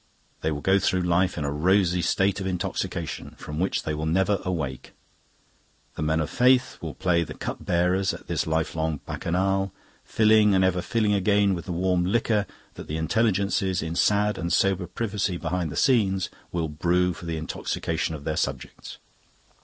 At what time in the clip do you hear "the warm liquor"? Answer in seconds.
11.65-12.47